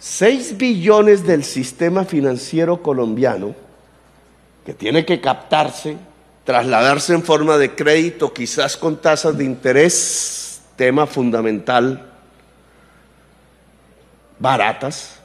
[0.00, 3.54] 6 billones del sistema financiero colombiano,
[4.64, 5.98] que tiene que captarse,
[6.44, 12.10] trasladarse en forma de crédito, quizás con tasas de interés, tema fundamental,
[14.38, 15.16] baratas,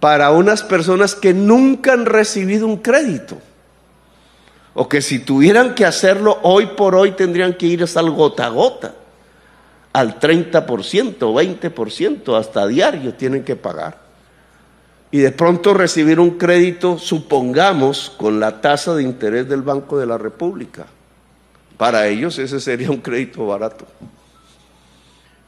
[0.00, 3.38] para unas personas que nunca han recibido un crédito,
[4.74, 8.48] o que si tuvieran que hacerlo hoy por hoy tendrían que ir al gota a
[8.48, 8.94] gota
[9.94, 10.66] al 30%,
[11.18, 14.02] 20%, hasta diario tienen que pagar.
[15.12, 20.06] Y de pronto recibir un crédito, supongamos, con la tasa de interés del Banco de
[20.06, 20.86] la República.
[21.76, 23.86] Para ellos ese sería un crédito barato.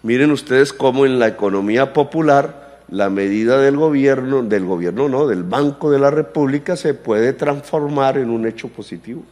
[0.04, 5.42] Miren ustedes cómo en la economía popular la medida del gobierno, del gobierno no, del
[5.42, 9.24] Banco de la República se puede transformar en un hecho positivo.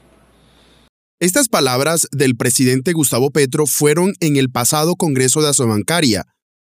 [1.21, 6.25] Estas palabras del presidente Gustavo Petro fueron en el pasado Congreso de Asobancaria,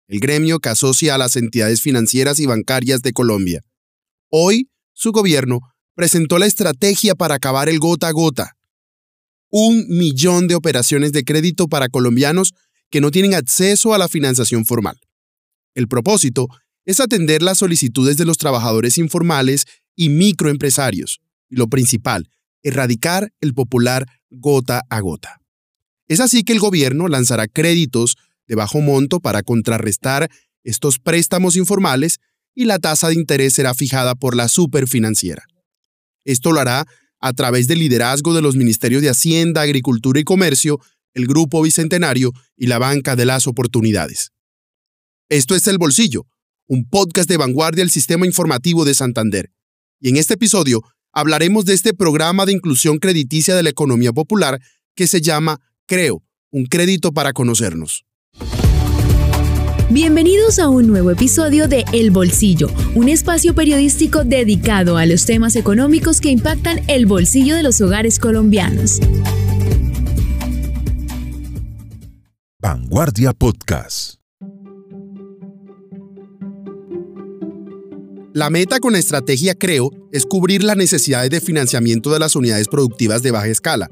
[0.08, 3.62] el gremio que asocia a las entidades financieras y bancarias de Colombia.
[4.30, 5.62] Hoy, su gobierno
[5.96, 8.58] presentó la estrategia para acabar el gota a gota.
[9.50, 12.54] Un millón de operaciones de crédito para colombianos
[12.90, 15.00] que no tienen acceso a la financiación formal.
[15.76, 16.48] El propósito
[16.84, 21.22] es atender las solicitudes de los trabajadores informales y microempresarios.
[21.50, 22.30] Y lo principal,
[22.66, 25.40] erradicar el popular gota a gota.
[26.08, 30.30] Es así que el gobierno lanzará créditos de bajo monto para contrarrestar
[30.64, 32.18] estos préstamos informales
[32.56, 35.46] y la tasa de interés será fijada por la superfinanciera.
[36.26, 36.86] Esto lo hará
[37.20, 40.80] a través del liderazgo de los Ministerios de Hacienda, Agricultura y Comercio,
[41.14, 44.32] el Grupo Bicentenario y la Banca de las Oportunidades.
[45.30, 46.26] Esto es El Bolsillo,
[46.68, 49.52] un podcast de vanguardia del Sistema Informativo de Santander.
[50.00, 50.84] Y en este episodio
[51.16, 54.62] hablaremos de este programa de inclusión crediticia de la economía popular
[54.94, 56.22] que se llama Creo,
[56.52, 58.06] un crédito para conocernos.
[59.90, 65.56] Bienvenidos a un nuevo episodio de El Bolsillo, un espacio periodístico dedicado a los temas
[65.56, 69.00] económicos que impactan el bolsillo de los hogares colombianos.
[72.60, 74.25] Vanguardia Podcast.
[78.36, 82.68] La meta con la estrategia Creo es cubrir las necesidades de financiamiento de las unidades
[82.68, 83.90] productivas de baja escala,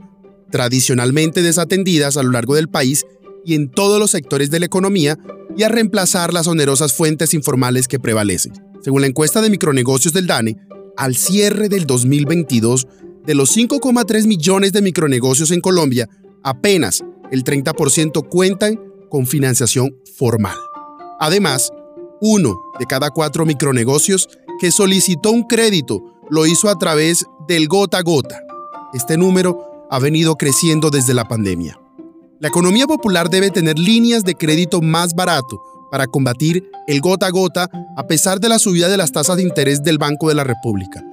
[0.52, 3.06] tradicionalmente desatendidas a lo largo del país
[3.46, 5.18] y en todos los sectores de la economía,
[5.56, 8.52] y a reemplazar las onerosas fuentes informales que prevalecen.
[8.82, 10.58] Según la encuesta de micronegocios del DANE,
[10.98, 12.86] al cierre del 2022,
[13.26, 16.10] de los 5,3 millones de micronegocios en Colombia,
[16.44, 18.78] apenas el 30% cuentan
[19.10, 20.58] con financiación formal.
[21.22, 21.72] Además,
[22.26, 27.98] uno de cada cuatro micronegocios que solicitó un crédito lo hizo a través del gota
[27.98, 28.42] a gota.
[28.94, 31.78] Este número ha venido creciendo desde la pandemia.
[32.40, 37.30] La economía popular debe tener líneas de crédito más barato para combatir el gota a
[37.30, 40.46] gota a pesar de la subida de las tasas de interés del Banco de la
[40.46, 41.04] República.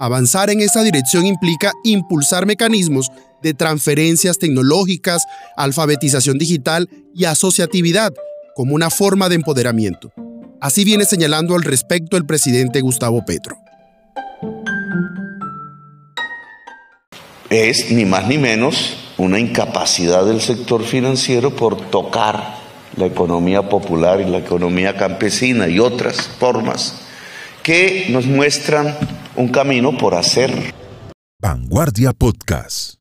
[0.00, 5.22] Avanzar en esa dirección implica impulsar mecanismos de transferencias tecnológicas,
[5.56, 8.12] alfabetización digital y asociatividad
[8.56, 10.12] como una forma de empoderamiento.
[10.60, 13.56] Así viene señalando al respecto el presidente Gustavo Petro.
[17.50, 22.56] Es ni más ni menos una incapacidad del sector financiero por tocar
[22.96, 26.94] la economía popular y la economía campesina y otras formas
[27.62, 28.96] que nos muestran
[29.36, 30.74] un camino por hacer.
[31.40, 32.94] Vanguardia Podcast.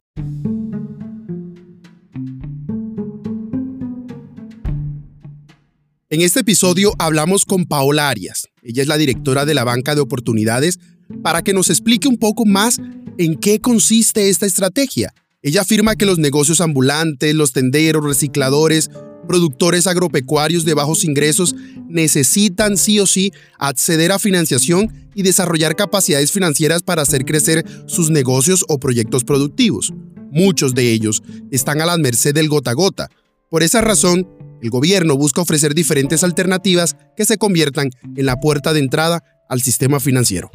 [6.15, 8.47] En este episodio hablamos con Paola Arias.
[8.63, 10.79] Ella es la directora de la Banca de Oportunidades
[11.21, 12.79] para que nos explique un poco más
[13.17, 15.13] en qué consiste esta estrategia.
[15.41, 18.89] Ella afirma que los negocios ambulantes, los tenderos, recicladores,
[19.27, 21.53] productores agropecuarios de bajos ingresos
[21.89, 28.09] necesitan sí o sí acceder a financiación y desarrollar capacidades financieras para hacer crecer sus
[28.09, 29.91] negocios o proyectos productivos.
[30.31, 33.09] Muchos de ellos están a la merced del gota a gota.
[33.49, 34.27] Por esa razón,
[34.65, 39.61] el gobierno busca ofrecer diferentes alternativas que se conviertan en la puerta de entrada al
[39.61, 40.49] sistema financiero.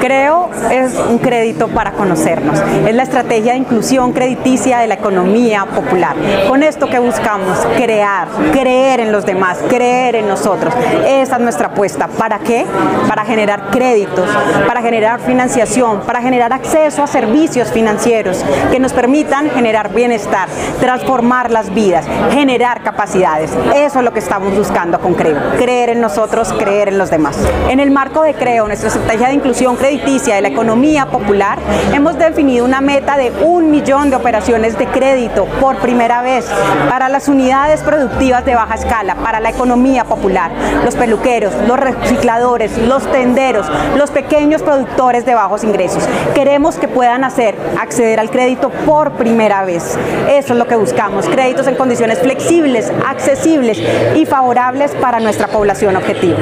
[0.00, 2.58] Creo es un crédito para conocernos.
[2.86, 6.16] Es la estrategia de inclusión crediticia de la economía popular.
[6.48, 10.74] Con esto que buscamos, crear, creer en los demás, creer en nosotros.
[11.06, 12.08] Esa es nuestra apuesta.
[12.08, 12.66] ¿Para qué?
[13.08, 14.28] Para generar créditos,
[14.66, 20.48] para generar financiación, para generar acceso a servicios financieros que nos permitan generar bienestar,
[20.80, 23.52] transformar las vidas, generar capacidades.
[23.74, 25.38] Eso es lo que estamos buscando con Creo.
[25.58, 27.38] Creer en nosotros, creer en los demás.
[27.68, 31.58] En el marco de de Creo, nuestra estrategia de inclusión crediticia de la economía popular,
[31.92, 36.46] hemos definido una meta de un millón de operaciones de crédito por primera vez
[36.88, 40.50] para las unidades productivas de baja escala, para la economía popular,
[40.84, 46.02] los peluqueros, los recicladores, los tenderos, los pequeños productores de bajos ingresos.
[46.34, 49.98] Queremos que puedan hacer acceder al crédito por primera vez.
[50.28, 53.80] Eso es lo que buscamos, créditos en condiciones flexibles, accesibles
[54.14, 56.38] y favorables para nuestra población objetivo.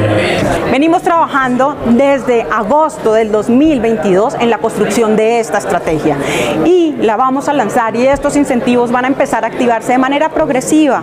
[0.71, 6.17] Venimos trabajando desde agosto del 2022 en la construcción de esta estrategia
[6.65, 10.29] y la vamos a lanzar y estos incentivos van a empezar a activarse de manera
[10.29, 11.03] progresiva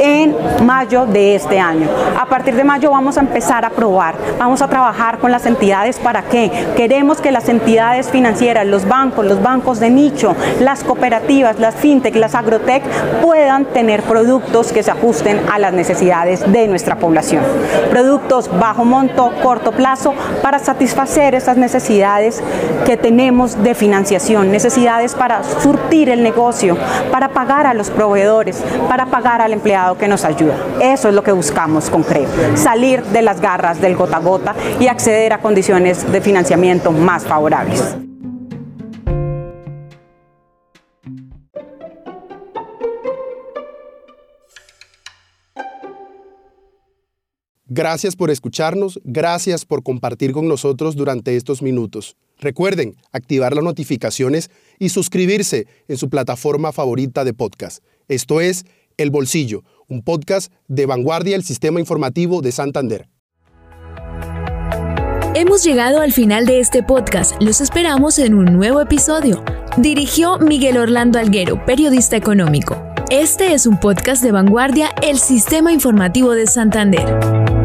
[0.00, 1.88] en mayo de este año.
[2.20, 5.98] A partir de mayo vamos a empezar a probar, vamos a trabajar con las entidades
[5.98, 6.50] para qué.
[6.76, 12.14] Queremos que las entidades financieras, los bancos, los bancos de nicho, las cooperativas, las fintech,
[12.16, 12.82] las agrotech
[13.22, 17.42] puedan tener productos que se ajusten a las necesidades de nuestra población.
[17.90, 19.72] Productos bajo monto, corto
[20.42, 22.42] para satisfacer esas necesidades
[22.84, 26.76] que tenemos de financiación, necesidades para surtir el negocio,
[27.10, 30.54] para pagar a los proveedores, para pagar al empleado que nos ayuda.
[30.80, 34.54] Eso es lo que buscamos con CREO, salir de las garras del gota a gota
[34.80, 38.11] y acceder a condiciones de financiamiento más favorables.
[47.74, 52.18] Gracias por escucharnos, gracias por compartir con nosotros durante estos minutos.
[52.38, 57.82] Recuerden activar las notificaciones y suscribirse en su plataforma favorita de podcast.
[58.08, 58.66] Esto es
[58.98, 63.08] El Bolsillo, un podcast de vanguardia del sistema informativo de Santander.
[65.34, 67.40] Hemos llegado al final de este podcast.
[67.40, 69.42] Los esperamos en un nuevo episodio.
[69.78, 72.76] Dirigió Miguel Orlando Alguero, periodista económico.
[73.08, 77.61] Este es un podcast de vanguardia, el sistema informativo de Santander.